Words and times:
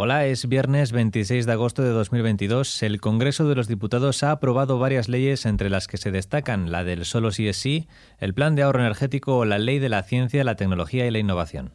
Hola, 0.00 0.26
es 0.26 0.48
viernes 0.48 0.92
26 0.92 1.44
de 1.44 1.50
agosto 1.50 1.82
de 1.82 1.88
2022. 1.88 2.84
El 2.84 3.00
Congreso 3.00 3.48
de 3.48 3.56
los 3.56 3.66
Diputados 3.66 4.22
ha 4.22 4.30
aprobado 4.30 4.78
varias 4.78 5.08
leyes 5.08 5.44
entre 5.44 5.70
las 5.70 5.88
que 5.88 5.96
se 5.96 6.12
destacan 6.12 6.70
la 6.70 6.84
del 6.84 7.04
solo 7.04 7.32
sí 7.32 7.48
es 7.48 7.56
sí, 7.56 7.88
el 8.20 8.32
plan 8.32 8.54
de 8.54 8.62
ahorro 8.62 8.78
energético 8.78 9.38
o 9.38 9.44
la 9.44 9.58
ley 9.58 9.80
de 9.80 9.88
la 9.88 10.04
ciencia, 10.04 10.44
la 10.44 10.54
tecnología 10.54 11.04
y 11.04 11.10
la 11.10 11.18
innovación. 11.18 11.72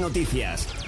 Noticias 0.00 0.87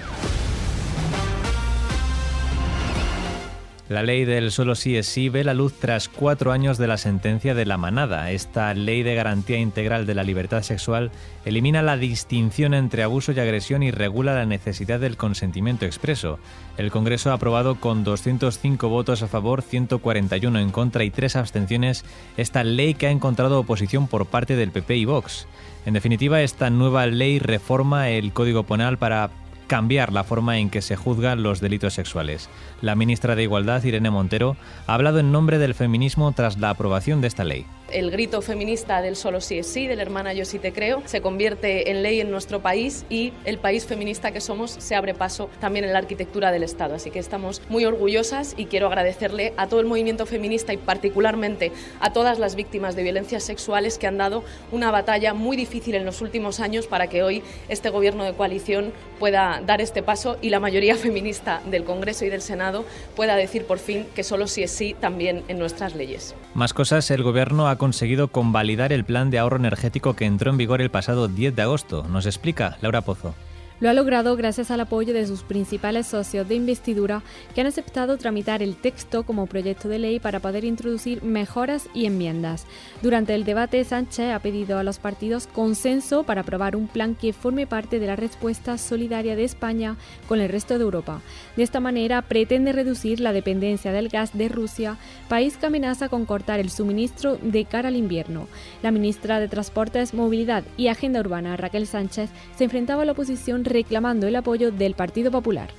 La 3.90 4.04
ley 4.04 4.24
del 4.24 4.52
solo 4.52 4.76
sí 4.76 4.96
es 4.96 5.08
sí 5.08 5.28
ve 5.28 5.42
la 5.42 5.52
luz 5.52 5.74
tras 5.80 6.08
cuatro 6.08 6.52
años 6.52 6.78
de 6.78 6.86
la 6.86 6.96
sentencia 6.96 7.56
de 7.56 7.66
la 7.66 7.76
manada. 7.76 8.30
Esta 8.30 8.72
ley 8.72 9.02
de 9.02 9.16
garantía 9.16 9.58
integral 9.58 10.06
de 10.06 10.14
la 10.14 10.22
libertad 10.22 10.62
sexual 10.62 11.10
elimina 11.44 11.82
la 11.82 11.96
distinción 11.96 12.72
entre 12.72 13.02
abuso 13.02 13.32
y 13.32 13.40
agresión 13.40 13.82
y 13.82 13.90
regula 13.90 14.32
la 14.32 14.46
necesidad 14.46 15.00
del 15.00 15.16
consentimiento 15.16 15.86
expreso. 15.86 16.38
El 16.78 16.92
Congreso 16.92 17.32
ha 17.32 17.34
aprobado 17.34 17.80
con 17.80 18.04
205 18.04 18.88
votos 18.88 19.24
a 19.24 19.26
favor, 19.26 19.60
141 19.60 20.60
en 20.60 20.70
contra 20.70 21.02
y 21.02 21.10
tres 21.10 21.34
abstenciones 21.34 22.04
esta 22.36 22.62
ley 22.62 22.94
que 22.94 23.08
ha 23.08 23.10
encontrado 23.10 23.58
oposición 23.58 24.06
por 24.06 24.26
parte 24.26 24.54
del 24.54 24.70
PP 24.70 24.98
y 24.98 25.04
Vox. 25.04 25.48
En 25.84 25.94
definitiva, 25.94 26.42
esta 26.42 26.70
nueva 26.70 27.06
ley 27.06 27.40
reforma 27.40 28.10
el 28.10 28.32
Código 28.32 28.62
Penal 28.62 28.98
para 28.98 29.30
cambiar 29.70 30.12
la 30.12 30.24
forma 30.24 30.58
en 30.58 30.68
que 30.68 30.82
se 30.82 30.96
juzgan 30.96 31.44
los 31.44 31.60
delitos 31.60 31.94
sexuales. 31.94 32.50
La 32.82 32.96
ministra 32.96 33.36
de 33.36 33.44
Igualdad, 33.44 33.84
Irene 33.84 34.10
Montero, 34.10 34.56
ha 34.88 34.94
hablado 34.94 35.20
en 35.20 35.30
nombre 35.30 35.58
del 35.58 35.74
feminismo 35.74 36.32
tras 36.32 36.58
la 36.58 36.70
aprobación 36.70 37.20
de 37.20 37.28
esta 37.28 37.44
ley 37.44 37.64
el 37.92 38.10
grito 38.10 38.42
feminista 38.42 39.02
del 39.02 39.16
solo 39.16 39.40
sí 39.40 39.58
es 39.58 39.66
sí, 39.66 39.86
del 39.86 40.00
hermana 40.00 40.32
yo 40.32 40.44
sí 40.44 40.58
te 40.58 40.72
creo, 40.72 41.02
se 41.06 41.20
convierte 41.20 41.90
en 41.90 42.02
ley 42.02 42.20
en 42.20 42.30
nuestro 42.30 42.60
país 42.60 43.04
y 43.08 43.32
el 43.44 43.58
país 43.58 43.86
feminista 43.86 44.32
que 44.32 44.40
somos 44.40 44.70
se 44.70 44.94
abre 44.94 45.14
paso 45.14 45.50
también 45.60 45.84
en 45.84 45.92
la 45.92 45.98
arquitectura 45.98 46.52
del 46.52 46.62
Estado. 46.62 46.94
Así 46.94 47.10
que 47.10 47.18
estamos 47.18 47.62
muy 47.68 47.84
orgullosas 47.84 48.54
y 48.56 48.66
quiero 48.66 48.86
agradecerle 48.86 49.52
a 49.56 49.66
todo 49.66 49.80
el 49.80 49.86
movimiento 49.86 50.26
feminista 50.26 50.72
y 50.72 50.76
particularmente 50.76 51.72
a 52.00 52.12
todas 52.12 52.38
las 52.38 52.54
víctimas 52.54 52.96
de 52.96 53.02
violencias 53.02 53.44
sexuales 53.44 53.98
que 53.98 54.06
han 54.06 54.18
dado 54.18 54.44
una 54.72 54.90
batalla 54.90 55.34
muy 55.34 55.56
difícil 55.56 55.94
en 55.94 56.04
los 56.04 56.20
últimos 56.20 56.60
años 56.60 56.86
para 56.86 57.08
que 57.08 57.22
hoy 57.22 57.42
este 57.68 57.90
gobierno 57.90 58.24
de 58.24 58.34
coalición 58.34 58.92
pueda 59.18 59.62
dar 59.64 59.80
este 59.80 60.02
paso 60.02 60.36
y 60.40 60.50
la 60.50 60.60
mayoría 60.60 60.96
feminista 60.96 61.60
del 61.66 61.84
Congreso 61.84 62.24
y 62.24 62.28
del 62.28 62.42
Senado 62.42 62.84
pueda 63.16 63.36
decir 63.36 63.64
por 63.64 63.78
fin 63.78 64.06
que 64.14 64.24
solo 64.24 64.46
sí 64.46 64.62
es 64.62 64.70
sí 64.70 64.94
también 64.98 65.42
en 65.48 65.58
nuestras 65.58 65.94
leyes. 65.94 66.34
Más 66.54 66.74
cosas, 66.74 67.10
el 67.10 67.22
gobierno 67.22 67.68
ha 67.68 67.76
conseguido 67.80 68.28
convalidar 68.28 68.92
el 68.92 69.04
plan 69.06 69.30
de 69.30 69.38
ahorro 69.38 69.56
energético 69.56 70.14
que 70.14 70.26
entró 70.26 70.50
en 70.50 70.58
vigor 70.58 70.82
el 70.82 70.90
pasado 70.90 71.28
10 71.28 71.56
de 71.56 71.62
agosto. 71.62 72.06
Nos 72.10 72.26
explica 72.26 72.76
Laura 72.82 73.00
Pozo. 73.00 73.34
Lo 73.80 73.88
ha 73.88 73.94
logrado 73.94 74.36
gracias 74.36 74.70
al 74.70 74.80
apoyo 74.80 75.14
de 75.14 75.26
sus 75.26 75.42
principales 75.42 76.06
socios 76.06 76.46
de 76.46 76.54
investidura 76.54 77.22
que 77.54 77.62
han 77.62 77.66
aceptado 77.66 78.18
tramitar 78.18 78.62
el 78.62 78.76
texto 78.76 79.22
como 79.22 79.46
proyecto 79.46 79.88
de 79.88 79.98
ley 79.98 80.20
para 80.20 80.38
poder 80.38 80.66
introducir 80.66 81.22
mejoras 81.22 81.88
y 81.94 82.04
enmiendas. 82.04 82.66
Durante 83.00 83.34
el 83.34 83.44
debate, 83.44 83.82
Sánchez 83.82 84.34
ha 84.34 84.38
pedido 84.40 84.78
a 84.78 84.84
los 84.84 84.98
partidos 84.98 85.46
consenso 85.46 86.24
para 86.24 86.42
aprobar 86.42 86.76
un 86.76 86.88
plan 86.88 87.14
que 87.14 87.32
forme 87.32 87.66
parte 87.66 87.98
de 87.98 88.06
la 88.06 88.16
respuesta 88.16 88.76
solidaria 88.76 89.34
de 89.34 89.44
España 89.44 89.96
con 90.28 90.42
el 90.42 90.50
resto 90.50 90.76
de 90.76 90.84
Europa. 90.84 91.22
De 91.56 91.62
esta 91.62 91.80
manera, 91.80 92.20
pretende 92.20 92.72
reducir 92.72 93.18
la 93.20 93.32
dependencia 93.32 93.92
del 93.92 94.10
gas 94.10 94.36
de 94.36 94.50
Rusia, 94.50 94.98
país 95.30 95.56
que 95.56 95.64
amenaza 95.64 96.10
con 96.10 96.26
cortar 96.26 96.60
el 96.60 96.68
suministro 96.68 97.38
de 97.40 97.64
cara 97.64 97.88
al 97.88 97.96
invierno. 97.96 98.46
La 98.82 98.90
ministra 98.90 99.40
de 99.40 99.48
Transportes, 99.48 100.12
Movilidad 100.12 100.64
y 100.76 100.88
Agenda 100.88 101.20
Urbana, 101.20 101.56
Raquel 101.56 101.86
Sánchez, 101.86 102.28
se 102.56 102.64
enfrentaba 102.64 103.04
a 103.04 103.06
la 103.06 103.12
oposición 103.12 103.64
reclamando 103.70 104.26
el 104.26 104.36
apoyo 104.36 104.70
del 104.70 104.94
Partido 104.94 105.30
Popular. 105.30 105.70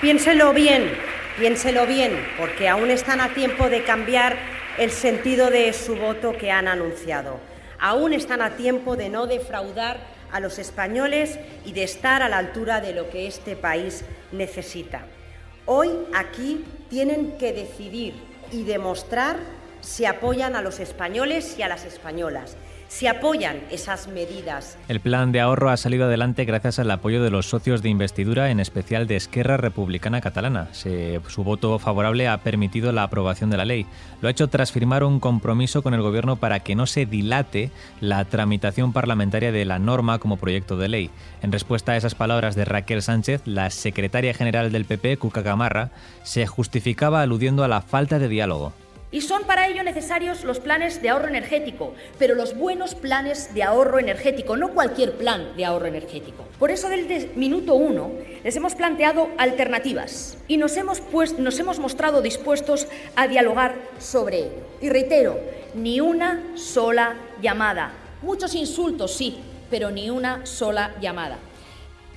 Piénselo 0.00 0.52
bien, 0.52 0.92
piénselo 1.38 1.86
bien, 1.86 2.12
porque 2.38 2.68
aún 2.68 2.90
están 2.90 3.20
a 3.20 3.34
tiempo 3.34 3.68
de 3.68 3.82
cambiar 3.82 4.36
el 4.78 4.90
sentido 4.90 5.50
de 5.50 5.72
su 5.72 5.96
voto 5.96 6.32
que 6.38 6.50
han 6.50 6.68
anunciado. 6.68 7.38
Aún 7.78 8.12
están 8.12 8.42
a 8.42 8.56
tiempo 8.56 8.96
de 8.96 9.08
no 9.08 9.26
defraudar 9.26 9.98
a 10.32 10.40
los 10.40 10.58
españoles 10.58 11.38
y 11.64 11.72
de 11.72 11.82
estar 11.82 12.22
a 12.22 12.28
la 12.28 12.38
altura 12.38 12.80
de 12.80 12.94
lo 12.94 13.10
que 13.10 13.26
este 13.26 13.56
país 13.56 14.04
necesita. 14.32 15.02
Hoy 15.66 15.90
aquí 16.14 16.64
tienen 16.88 17.36
que 17.38 17.52
decidir 17.52 18.14
y 18.52 18.64
demostrar 18.64 19.36
si 19.80 20.04
apoyan 20.04 20.56
a 20.56 20.62
los 20.62 20.78
españoles 20.78 21.56
y 21.58 21.62
a 21.62 21.68
las 21.68 21.84
españolas 21.84 22.56
se 22.90 23.08
apoyan 23.08 23.60
esas 23.70 24.08
medidas. 24.08 24.76
El 24.88 24.98
plan 24.98 25.30
de 25.30 25.40
ahorro 25.40 25.70
ha 25.70 25.76
salido 25.76 26.06
adelante 26.06 26.44
gracias 26.44 26.80
al 26.80 26.90
apoyo 26.90 27.22
de 27.22 27.30
los 27.30 27.46
socios 27.46 27.82
de 27.82 27.88
investidura, 27.88 28.50
en 28.50 28.58
especial 28.58 29.06
de 29.06 29.14
Esquerra 29.14 29.56
Republicana 29.56 30.20
Catalana. 30.20 30.68
su 30.72 31.44
voto 31.44 31.78
favorable 31.78 32.26
ha 32.26 32.38
permitido 32.38 32.90
la 32.90 33.04
aprobación 33.04 33.48
de 33.48 33.56
la 33.56 33.64
ley. 33.64 33.86
Lo 34.20 34.26
ha 34.26 34.32
hecho 34.32 34.48
tras 34.48 34.72
firmar 34.72 35.04
un 35.04 35.20
compromiso 35.20 35.84
con 35.84 35.94
el 35.94 36.02
Gobierno 36.02 36.36
para 36.36 36.60
que 36.60 36.74
no 36.74 36.86
se 36.86 37.06
dilate 37.06 37.70
la 38.00 38.24
tramitación 38.24 38.92
parlamentaria 38.92 39.52
de 39.52 39.64
la 39.64 39.78
norma 39.78 40.18
como 40.18 40.36
proyecto 40.36 40.76
de 40.76 40.88
ley. 40.88 41.10
En 41.42 41.52
respuesta 41.52 41.92
a 41.92 41.96
esas 41.96 42.16
palabras 42.16 42.56
de 42.56 42.64
Raquel 42.64 43.02
Sánchez, 43.02 43.42
la 43.44 43.70
secretaria 43.70 44.34
general 44.34 44.72
del 44.72 44.84
PP, 44.84 45.16
Cuca 45.16 45.42
Gamarra, 45.42 45.90
se 46.24 46.44
justificaba 46.48 47.22
aludiendo 47.22 47.62
a 47.62 47.68
la 47.68 47.82
falta 47.82 48.18
de 48.18 48.28
diálogo. 48.28 48.72
Y 49.12 49.22
son 49.22 49.42
para 49.42 49.66
ello 49.66 49.82
necesarios 49.82 50.44
los 50.44 50.60
planes 50.60 51.02
de 51.02 51.08
ahorro 51.08 51.26
energético, 51.26 51.94
pero 52.16 52.36
los 52.36 52.56
buenos 52.56 52.94
planes 52.94 53.52
de 53.54 53.64
ahorro 53.64 53.98
energético, 53.98 54.56
no 54.56 54.72
cualquier 54.72 55.14
plan 55.14 55.56
de 55.56 55.64
ahorro 55.64 55.86
energético. 55.86 56.44
Por 56.60 56.70
eso 56.70 56.88
desde 56.88 57.32
minuto 57.34 57.74
uno 57.74 58.12
les 58.44 58.54
hemos 58.54 58.76
planteado 58.76 59.28
alternativas 59.36 60.38
y 60.46 60.58
nos 60.58 60.76
hemos, 60.76 61.00
pues, 61.00 61.40
nos 61.40 61.58
hemos 61.58 61.80
mostrado 61.80 62.22
dispuestos 62.22 62.86
a 63.16 63.26
dialogar 63.26 63.74
sobre 63.98 64.38
ello. 64.38 64.66
Y 64.80 64.90
reitero, 64.90 65.40
ni 65.74 66.00
una 66.00 66.44
sola 66.54 67.16
llamada. 67.42 67.92
Muchos 68.22 68.54
insultos, 68.54 69.12
sí, 69.12 69.40
pero 69.70 69.90
ni 69.90 70.10
una 70.10 70.46
sola 70.46 70.94
llamada. 71.00 71.38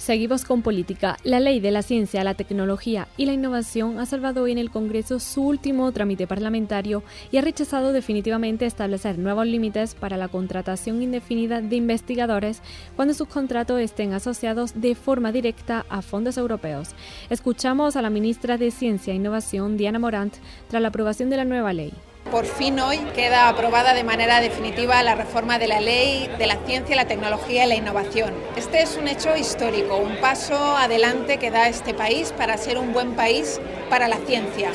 Seguimos 0.04 0.44
con 0.44 0.64
política. 0.64 1.16
La 1.24 1.40
ley 1.40 1.62
de 1.62 1.72
la 1.72 1.82
ciencia, 1.82 2.26
la 2.26 2.34
tecnología 2.34 3.08
y 3.16 3.26
la 3.26 3.32
innovación 3.32 4.00
ha 4.02 4.06
salvado 4.06 4.44
hoy 4.44 4.52
en 4.52 4.58
el 4.58 4.70
Congreso 4.70 5.18
su 5.22 5.48
último 5.48 5.90
trámite 5.94 6.28
parlamentario 6.28 7.04
y 7.32 7.38
ha 7.38 7.42
rechazado 7.42 7.94
definitivamente 7.94 8.66
establecer 8.66 9.18
nuevos 9.18 9.48
límites 9.48 9.96
para 9.96 10.18
la 10.18 10.28
contratación 10.28 11.02
indefinida 11.02 11.62
de 11.62 11.78
investigadores 11.78 12.62
cuando 12.98 13.14
sus 13.14 13.30
contratos 13.30 13.80
estén 13.80 14.12
asociados 14.12 14.74
de 14.82 14.94
forma 14.96 15.32
directa 15.32 15.86
a 15.88 16.02
fondos 16.02 16.36
europeos. 16.36 16.90
Escuchamos 17.30 17.96
a 17.96 18.02
la 18.02 18.10
ministra 18.10 18.58
de 18.58 18.72
Ciencia 18.72 19.14
e 19.14 19.16
Innovación, 19.16 19.78
Diana 19.78 20.00
Morant, 20.00 20.36
tras 20.68 20.82
la 20.82 20.90
aprobación 20.90 21.30
de 21.30 21.38
la 21.38 21.46
nueva 21.46 21.72
ley. 21.72 21.94
Por 22.32 22.46
fin 22.46 22.80
hoy 22.80 22.98
queda 23.14 23.48
aprobada 23.48 23.94
de 23.94 24.04
manera 24.04 24.40
definitiva 24.40 25.04
la 25.04 25.14
reforma 25.14 25.60
de 25.60 25.68
la 25.68 25.80
ley 25.80 26.30
de 26.40 26.48
la 26.48 26.58
ciencia, 26.66 26.96
la 26.96 27.06
tecnología 27.06 27.66
y 27.66 27.70
la 27.70 27.76
innovación. 27.76 28.34
Este 28.56 28.82
es 28.82 28.98
un 28.98 29.08
hecho 29.08 29.36
histórico, 29.36 29.98
un 29.98 30.18
paso 30.18 30.56
adelante 30.76 31.38
que 31.38 31.52
da 31.52 31.70
este 31.70 31.94
país 31.94 32.34
para 32.36 32.58
ser 32.58 32.78
un 32.78 32.92
buen 32.92 33.14
país 33.14 33.62
para 33.90 34.08
la 34.08 34.18
ciencia. 34.18 34.72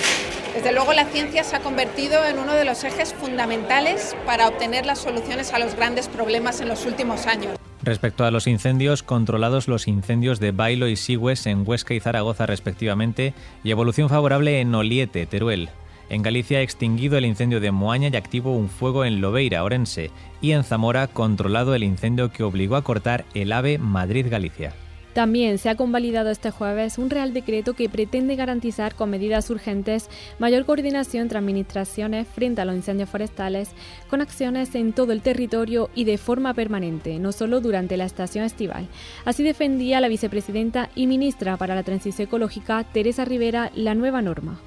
Desde 0.54 0.72
luego 0.72 0.92
la 0.92 1.06
ciencia 1.06 1.42
se 1.42 1.56
ha 1.56 1.60
convertido 1.60 2.25
en 2.25 2.38
uno 2.38 2.53
de 2.53 2.64
los 2.64 2.84
ejes 2.84 3.12
fundamentales 3.12 4.14
para 4.25 4.48
obtener 4.48 4.87
las 4.87 5.00
soluciones 5.00 5.53
a 5.53 5.58
los 5.58 5.75
grandes 5.75 6.08
problemas 6.08 6.60
en 6.60 6.69
los 6.69 6.87
últimos 6.87 7.26
años. 7.26 7.58
Respecto 7.82 8.25
a 8.25 8.31
los 8.31 8.47
incendios, 8.47 9.03
controlados 9.03 9.66
los 9.69 9.88
incendios 9.88 10.41
de 10.41 10.53
Bailo 10.53 10.88
y 10.88 10.97
Sigües 10.97 11.47
en 11.47 11.62
Huesca 11.66 11.94
y 11.94 12.00
Zaragoza 12.00 12.47
respectivamente, 12.47 13.34
y 13.64 13.70
evolución 13.70 14.08
favorable 14.08 14.60
en 14.60 14.75
Oliete, 14.75 15.26
Teruel. 15.26 15.70
En 16.10 16.22
Galicia 16.22 16.58
ha 16.58 16.62
extinguido 16.62 17.19
el 17.19 17.26
incendio 17.26 17.60
de 17.60 17.70
Moaña 17.70 18.08
y 18.10 18.16
activo 18.16 18.56
un 18.56 18.70
fuego 18.70 19.04
en 19.04 19.20
Lobeira, 19.20 19.62
Orense, 19.62 20.10
y 20.41 20.52
en 20.52 20.64
Zamora 20.64 21.06
controlado 21.06 21.74
el 21.74 21.84
incendio 21.84 22.32
que 22.32 22.44
obligó 22.44 22.76
a 22.76 22.82
cortar 22.82 23.26
el 23.34 23.52
AVE 23.52 23.76
Madrid-Galicia. 23.76 24.72
También 25.12 25.58
se 25.58 25.69
ha 25.69 25.74
convalidado 25.74 26.30
este 26.30 26.50
jueves 26.50 26.96
un 26.96 27.10
Real 27.10 27.34
Decreto 27.34 27.74
que 27.74 27.88
pretende 27.88 28.36
garantizar 28.36 28.94
con 28.94 29.10
medidas 29.10 29.50
urgentes 29.50 30.08
mayor 30.38 30.64
coordinación 30.64 31.22
entre 31.22 31.38
administraciones 31.38 32.26
frente 32.28 32.61
a 32.61 32.64
los 32.64 32.76
incendios 32.76 33.11
forestales, 33.11 33.70
con 34.08 34.20
acciones 34.20 34.75
en 34.76 34.93
todo 34.93 35.12
el 35.12 35.20
territorio 35.20 35.90
y 35.94 36.04
de 36.04 36.19
forma 36.19 36.54
permanente, 36.54 37.19
no 37.19 37.32
solo 37.32 37.61
durante 37.61 37.96
la 37.96 38.04
estación 38.04 38.44
estival. 38.44 38.88
Así 39.25 39.43
defendía 39.43 40.00
la 40.00 40.08
vicepresidenta 40.08 40.88
y 40.94 41.06
ministra 41.06 41.56
para 41.56 41.75
la 41.75 41.82
Transición 41.82 42.28
Ecológica, 42.28 42.84
Teresa 42.84 43.25
Rivera, 43.25 43.72
la 43.75 43.94
nueva 43.94 44.22
norma 44.22 44.58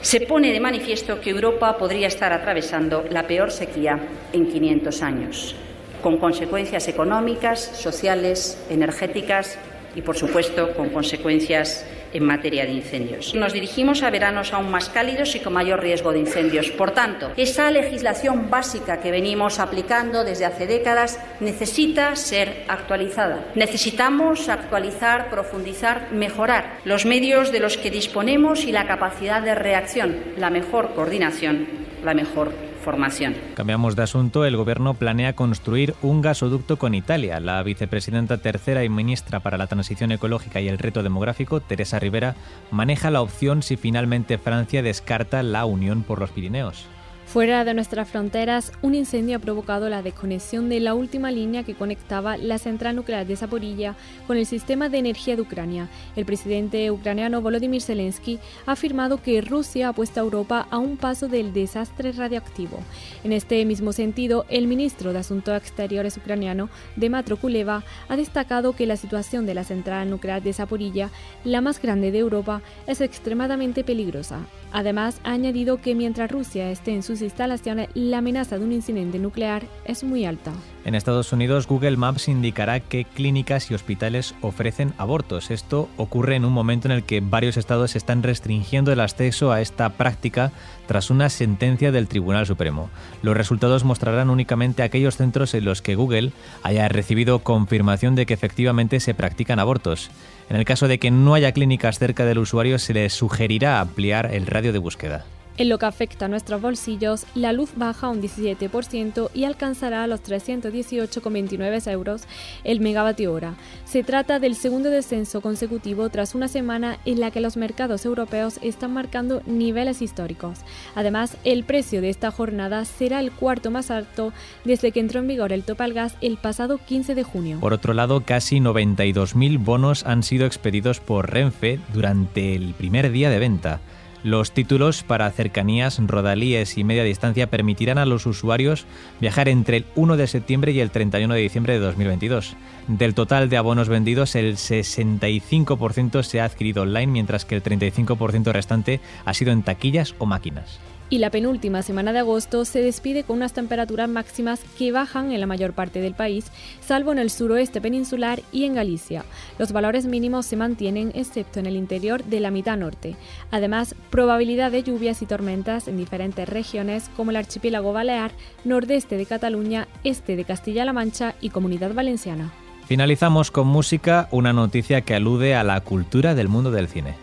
se 0.00 0.20
pone 0.20 0.52
de 0.52 0.60
manifiesto 0.60 1.20
que 1.20 1.30
Europa 1.30 1.76
podría 1.76 2.06
estar 2.06 2.32
atravesando 2.32 3.04
la 3.10 3.26
peor 3.26 3.50
sequía 3.50 3.98
en 4.32 4.46
500 4.46 5.02
años, 5.02 5.56
con 6.02 6.18
consecuencias 6.18 6.86
económicas, 6.88 7.60
sociales, 7.60 8.64
energéticas 8.70 9.58
y, 9.96 10.02
por 10.02 10.16
supuesto, 10.16 10.72
con 10.74 10.90
consecuencias 10.90 11.84
en 12.12 12.24
materia 12.24 12.64
de 12.64 12.72
incendios. 12.72 13.34
Nos 13.34 13.52
dirigimos 13.52 14.02
a 14.02 14.10
veranos 14.10 14.52
aún 14.52 14.70
más 14.70 14.88
cálidos 14.88 15.34
y 15.34 15.40
con 15.40 15.52
mayor 15.52 15.80
riesgo 15.80 16.12
de 16.12 16.20
incendios. 16.20 16.70
Por 16.70 16.92
tanto, 16.92 17.32
esa 17.36 17.70
legislación 17.70 18.50
básica 18.50 19.00
que 19.00 19.10
venimos 19.10 19.58
aplicando 19.58 20.24
desde 20.24 20.44
hace 20.44 20.66
décadas 20.66 21.18
necesita 21.40 22.14
ser 22.16 22.64
actualizada. 22.68 23.44
Necesitamos 23.54 24.48
actualizar, 24.48 25.30
profundizar, 25.30 26.08
mejorar 26.12 26.78
los 26.84 27.06
medios 27.06 27.52
de 27.52 27.60
los 27.60 27.76
que 27.76 27.90
disponemos 27.90 28.64
y 28.64 28.72
la 28.72 28.86
capacidad 28.86 29.42
de 29.42 29.54
reacción, 29.54 30.16
la 30.36 30.50
mejor 30.50 30.94
coordinación, 30.94 31.66
la 32.04 32.14
mejor 32.14 32.67
formación. 32.78 33.34
Cambiamos 33.54 33.96
de 33.96 34.02
asunto. 34.02 34.44
El 34.44 34.56
gobierno 34.56 34.94
planea 34.94 35.34
construir 35.34 35.94
un 36.02 36.22
gasoducto 36.22 36.78
con 36.78 36.94
Italia. 36.94 37.40
La 37.40 37.62
vicepresidenta 37.62 38.38
tercera 38.38 38.84
y 38.84 38.88
ministra 38.88 39.40
para 39.40 39.58
la 39.58 39.66
transición 39.66 40.12
ecológica 40.12 40.60
y 40.60 40.68
el 40.68 40.78
reto 40.78 41.02
demográfico, 41.02 41.60
Teresa 41.60 41.98
Rivera, 41.98 42.36
maneja 42.70 43.10
la 43.10 43.22
opción 43.22 43.62
si 43.62 43.76
finalmente 43.76 44.38
Francia 44.38 44.82
descarta 44.82 45.42
la 45.42 45.64
unión 45.64 46.02
por 46.02 46.20
los 46.20 46.30
Pirineos. 46.30 46.86
Fuera 47.28 47.62
de 47.62 47.74
nuestras 47.74 48.08
fronteras, 48.08 48.72
un 48.80 48.94
incendio 48.94 49.36
ha 49.36 49.38
provocado 49.38 49.90
la 49.90 50.00
desconexión 50.00 50.70
de 50.70 50.80
la 50.80 50.94
última 50.94 51.30
línea 51.30 51.62
que 51.62 51.74
conectaba 51.74 52.38
la 52.38 52.56
central 52.56 52.96
nuclear 52.96 53.26
de 53.26 53.36
Zaporilla 53.36 53.96
con 54.26 54.38
el 54.38 54.46
sistema 54.46 54.88
de 54.88 54.96
energía 54.96 55.36
de 55.36 55.42
Ucrania. 55.42 55.90
El 56.16 56.24
presidente 56.24 56.90
ucraniano 56.90 57.42
Volodymyr 57.42 57.82
Zelensky 57.82 58.38
ha 58.64 58.72
afirmado 58.72 59.20
que 59.20 59.42
Rusia 59.42 59.90
ha 59.90 59.92
puesto 59.92 60.20
a 60.20 60.22
Europa 60.22 60.66
a 60.70 60.78
un 60.78 60.96
paso 60.96 61.28
del 61.28 61.52
desastre 61.52 62.12
radioactivo. 62.12 62.78
En 63.22 63.34
este 63.34 63.62
mismo 63.66 63.92
sentido, 63.92 64.46
el 64.48 64.66
ministro 64.66 65.12
de 65.12 65.18
Asuntos 65.18 65.54
Exteriores 65.54 66.16
ucraniano, 66.16 66.70
Dematro 66.96 67.36
Kuleva, 67.36 67.84
ha 68.08 68.16
destacado 68.16 68.72
que 68.72 68.86
la 68.86 68.96
situación 68.96 69.44
de 69.44 69.52
la 69.52 69.64
central 69.64 70.08
nuclear 70.08 70.42
de 70.42 70.54
Zaporilla, 70.54 71.10
la 71.44 71.60
más 71.60 71.82
grande 71.82 72.10
de 72.10 72.20
Europa, 72.20 72.62
es 72.86 73.02
extremadamente 73.02 73.84
peligrosa. 73.84 74.46
Además, 74.72 75.20
ha 75.24 75.32
añadido 75.32 75.80
que 75.80 75.94
mientras 75.94 76.30
Rusia 76.30 76.70
esté 76.70 76.92
en 76.92 77.02
sus 77.18 77.24
instalaciones, 77.24 77.88
la 77.94 78.18
amenaza 78.18 78.58
de 78.58 78.64
un 78.64 78.72
incidente 78.72 79.18
nuclear 79.18 79.64
es 79.84 80.04
muy 80.04 80.24
alta. 80.24 80.52
En 80.84 80.94
Estados 80.94 81.32
Unidos, 81.32 81.66
Google 81.66 81.96
Maps 81.96 82.28
indicará 82.28 82.78
qué 82.78 83.04
clínicas 83.04 83.70
y 83.70 83.74
hospitales 83.74 84.36
ofrecen 84.40 84.94
abortos. 84.98 85.50
Esto 85.50 85.88
ocurre 85.96 86.36
en 86.36 86.44
un 86.44 86.52
momento 86.52 86.86
en 86.86 86.92
el 86.92 87.02
que 87.02 87.20
varios 87.20 87.56
estados 87.56 87.96
están 87.96 88.22
restringiendo 88.22 88.92
el 88.92 89.00
acceso 89.00 89.50
a 89.50 89.60
esta 89.60 89.90
práctica 89.90 90.52
tras 90.86 91.10
una 91.10 91.28
sentencia 91.28 91.90
del 91.90 92.06
Tribunal 92.06 92.46
Supremo. 92.46 92.88
Los 93.22 93.36
resultados 93.36 93.82
mostrarán 93.82 94.30
únicamente 94.30 94.84
aquellos 94.84 95.16
centros 95.16 95.54
en 95.54 95.64
los 95.64 95.82
que 95.82 95.96
Google 95.96 96.32
haya 96.62 96.88
recibido 96.88 97.40
confirmación 97.40 98.14
de 98.14 98.26
que 98.26 98.34
efectivamente 98.34 99.00
se 99.00 99.14
practican 99.14 99.58
abortos. 99.58 100.10
En 100.48 100.56
el 100.56 100.64
caso 100.64 100.86
de 100.86 100.98
que 100.98 101.10
no 101.10 101.34
haya 101.34 101.52
clínicas 101.52 101.98
cerca 101.98 102.24
del 102.24 102.38
usuario, 102.38 102.78
se 102.78 102.94
le 102.94 103.10
sugerirá 103.10 103.80
ampliar 103.80 104.32
el 104.32 104.46
radio 104.46 104.72
de 104.72 104.78
búsqueda. 104.78 105.24
En 105.58 105.68
lo 105.68 105.80
que 105.80 105.86
afecta 105.86 106.26
a 106.26 106.28
nuestros 106.28 106.62
bolsillos, 106.62 107.26
la 107.34 107.52
luz 107.52 107.70
baja 107.74 108.08
un 108.08 108.22
17% 108.22 109.30
y 109.34 109.42
alcanzará 109.42 110.06
los 110.06 110.22
318,29 110.22 111.90
euros 111.90 112.22
el 112.62 112.78
megavatio 112.78 113.32
hora. 113.32 113.56
Se 113.84 114.04
trata 114.04 114.38
del 114.38 114.54
segundo 114.54 114.88
descenso 114.88 115.40
consecutivo 115.40 116.10
tras 116.10 116.36
una 116.36 116.46
semana 116.46 117.00
en 117.04 117.18
la 117.18 117.32
que 117.32 117.40
los 117.40 117.56
mercados 117.56 118.04
europeos 118.04 118.60
están 118.62 118.92
marcando 118.92 119.42
niveles 119.46 120.00
históricos. 120.00 120.60
Además, 120.94 121.36
el 121.42 121.64
precio 121.64 122.00
de 122.00 122.10
esta 122.10 122.30
jornada 122.30 122.84
será 122.84 123.18
el 123.18 123.32
cuarto 123.32 123.72
más 123.72 123.90
alto 123.90 124.32
desde 124.64 124.92
que 124.92 125.00
entró 125.00 125.18
en 125.18 125.26
vigor 125.26 125.52
el 125.52 125.64
tope 125.64 125.90
gas 125.90 126.16
el 126.20 126.36
pasado 126.36 126.78
15 126.78 127.16
de 127.16 127.24
junio. 127.24 127.58
Por 127.58 127.72
otro 127.72 127.94
lado, 127.94 128.22
casi 128.24 128.60
92.000 128.60 129.58
bonos 129.64 130.06
han 130.06 130.22
sido 130.22 130.46
expedidos 130.46 131.00
por 131.00 131.32
Renfe 131.32 131.80
durante 131.92 132.54
el 132.54 132.74
primer 132.74 133.10
día 133.10 133.28
de 133.28 133.40
venta. 133.40 133.80
Los 134.24 134.50
títulos 134.50 135.04
para 135.04 135.30
cercanías, 135.30 136.00
rodalíes 136.04 136.76
y 136.76 136.82
media 136.82 137.04
distancia 137.04 137.48
permitirán 137.48 137.98
a 137.98 138.06
los 138.06 138.26
usuarios 138.26 138.84
viajar 139.20 139.48
entre 139.48 139.76
el 139.78 139.86
1 139.94 140.16
de 140.16 140.26
septiembre 140.26 140.72
y 140.72 140.80
el 140.80 140.90
31 140.90 141.34
de 141.34 141.40
diciembre 141.40 141.74
de 141.74 141.78
2022. 141.78 142.56
Del 142.88 143.14
total 143.14 143.48
de 143.48 143.56
abonos 143.56 143.88
vendidos, 143.88 144.34
el 144.34 144.56
65% 144.56 146.22
se 146.24 146.40
ha 146.40 146.44
adquirido 146.44 146.82
online, 146.82 147.06
mientras 147.06 147.44
que 147.44 147.54
el 147.54 147.62
35% 147.62 148.52
restante 148.52 149.00
ha 149.24 149.34
sido 149.34 149.52
en 149.52 149.62
taquillas 149.62 150.16
o 150.18 150.26
máquinas 150.26 150.80
y 151.10 151.18
la 151.18 151.30
penúltima 151.30 151.82
semana 151.82 152.12
de 152.12 152.20
agosto 152.20 152.64
se 152.64 152.82
despide 152.82 153.24
con 153.24 153.36
unas 153.36 153.52
temperaturas 153.52 154.08
máximas 154.08 154.60
que 154.76 154.92
bajan 154.92 155.32
en 155.32 155.40
la 155.40 155.46
mayor 155.46 155.72
parte 155.72 156.00
del 156.00 156.14
país, 156.14 156.46
salvo 156.80 157.12
en 157.12 157.18
el 157.18 157.30
suroeste 157.30 157.80
peninsular 157.80 158.40
y 158.52 158.64
en 158.64 158.74
Galicia. 158.74 159.24
Los 159.58 159.72
valores 159.72 160.06
mínimos 160.06 160.46
se 160.46 160.56
mantienen 160.56 161.12
excepto 161.14 161.60
en 161.60 161.66
el 161.66 161.76
interior 161.76 162.24
de 162.24 162.40
la 162.40 162.50
mitad 162.50 162.76
norte. 162.76 163.16
Además, 163.50 163.94
probabilidad 164.10 164.70
de 164.70 164.82
lluvias 164.82 165.22
y 165.22 165.26
tormentas 165.26 165.88
en 165.88 165.96
diferentes 165.96 166.48
regiones 166.48 167.10
como 167.16 167.30
el 167.30 167.36
archipiélago 167.36 167.92
balear, 167.92 168.32
nordeste 168.64 169.16
de 169.16 169.26
Cataluña, 169.26 169.88
este 170.04 170.36
de 170.36 170.44
Castilla-La 170.44 170.92
Mancha 170.92 171.34
y 171.40 171.50
Comunidad 171.50 171.94
Valenciana. 171.94 172.52
Finalizamos 172.86 173.50
con 173.50 173.66
música, 173.66 174.28
una 174.30 174.52
noticia 174.54 175.02
que 175.02 175.14
alude 175.14 175.54
a 175.54 175.62
la 175.62 175.80
cultura 175.82 176.34
del 176.34 176.48
mundo 176.48 176.70
del 176.70 176.88
cine. 176.88 177.16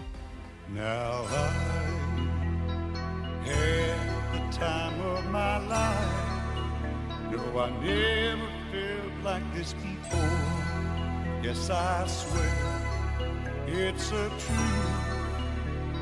I 7.58 7.70
never 7.70 8.50
felt 8.70 9.24
like 9.24 9.54
this 9.54 9.74
before. 9.76 10.20
Yes, 11.42 11.70
I 11.70 12.06
swear 12.06 12.52
it's 13.66 14.12
a 14.12 14.28
truth, 14.28 15.06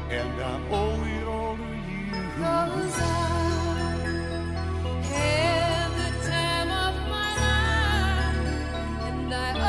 and 0.09 0.41
I 0.41 0.59
owe 0.71 1.03
it 1.05 1.27
all 1.27 1.55
to 1.55 1.63
you. 1.63 2.09
Cause 2.39 3.00
I 3.00 3.07
had 5.11 5.91
the 6.01 6.11
time 6.27 6.71
of 6.71 6.95
my 7.07 7.29
life, 7.38 8.50
and 9.07 9.33
I 9.33 9.63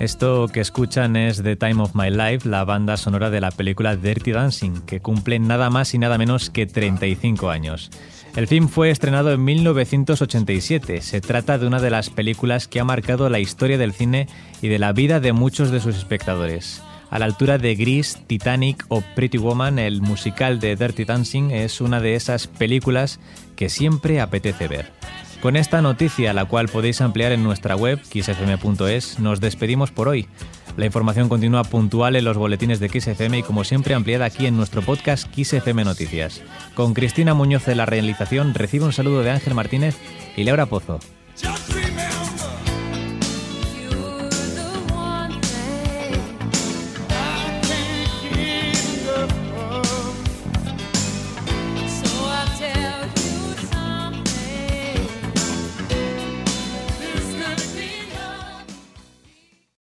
Esto 0.00 0.48
que 0.52 0.60
escuchan 0.60 1.14
es 1.14 1.42
The 1.42 1.54
Time 1.54 1.80
of 1.80 1.94
My 1.94 2.10
Life, 2.10 2.48
la 2.48 2.64
banda 2.64 2.96
sonora 2.96 3.30
de 3.30 3.40
la 3.40 3.52
película 3.52 3.94
Dirty 3.94 4.32
Dancing, 4.32 4.80
que 4.86 5.00
cumple 5.00 5.38
nada 5.38 5.70
más 5.70 5.94
y 5.94 5.98
nada 5.98 6.18
menos 6.18 6.50
que 6.50 6.66
35 6.66 7.48
años. 7.48 7.90
El 8.36 8.48
film 8.48 8.68
fue 8.68 8.90
estrenado 8.90 9.32
en 9.32 9.44
1987. 9.44 11.02
Se 11.02 11.20
trata 11.20 11.56
de 11.56 11.68
una 11.68 11.80
de 11.80 11.90
las 11.90 12.10
películas 12.10 12.66
que 12.66 12.80
ha 12.80 12.84
marcado 12.84 13.28
la 13.28 13.38
historia 13.38 13.78
del 13.78 13.92
cine 13.92 14.26
y 14.60 14.66
de 14.66 14.80
la 14.80 14.92
vida 14.92 15.20
de 15.20 15.32
muchos 15.32 15.70
de 15.70 15.78
sus 15.78 15.94
espectadores. 15.96 16.82
A 17.10 17.20
la 17.20 17.26
altura 17.26 17.58
de 17.58 17.76
Grease, 17.76 18.18
Titanic 18.26 18.86
o 18.88 19.04
Pretty 19.14 19.38
Woman, 19.38 19.78
el 19.78 20.02
musical 20.02 20.58
de 20.58 20.74
Dirty 20.74 21.04
Dancing 21.04 21.52
es 21.52 21.80
una 21.80 22.00
de 22.00 22.16
esas 22.16 22.48
películas 22.48 23.20
que 23.54 23.68
siempre 23.68 24.20
apetece 24.20 24.66
ver. 24.66 24.90
Con 25.40 25.54
esta 25.54 25.80
noticia, 25.80 26.32
la 26.32 26.46
cual 26.46 26.68
podéis 26.68 27.02
ampliar 27.02 27.30
en 27.30 27.44
nuestra 27.44 27.76
web, 27.76 28.00
xfm.es, 28.02 29.20
nos 29.20 29.40
despedimos 29.40 29.92
por 29.92 30.08
hoy. 30.08 30.26
La 30.76 30.86
información 30.86 31.28
continúa 31.28 31.62
puntual 31.62 32.16
en 32.16 32.24
los 32.24 32.36
boletines 32.36 32.80
de 32.80 32.88
XFM 32.88 33.38
y 33.38 33.42
como 33.44 33.62
siempre 33.62 33.94
ampliada 33.94 34.24
aquí 34.24 34.46
en 34.46 34.56
nuestro 34.56 34.82
podcast 34.82 35.28
XFM 35.32 35.84
Noticias. 35.84 36.42
Con 36.74 36.94
Cristina 36.94 37.32
Muñoz 37.32 37.64
de 37.66 37.76
la 37.76 37.86
realización 37.86 38.54
recibe 38.54 38.84
un 38.84 38.92
saludo 38.92 39.22
de 39.22 39.30
Ángel 39.30 39.54
Martínez 39.54 39.96
y 40.36 40.42
Laura 40.42 40.66
Pozo. 40.66 40.98